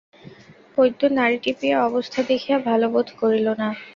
বৈদ্য 0.75 1.01
নাড়ি 1.17 1.37
টিপিয়া 1.43 1.77
অবস্থা 1.83 2.19
দেখিয়া 2.29 2.57
ভালো 2.67 2.85
বোধ 2.93 3.07
করিল 3.21 3.47
না। 3.61 3.67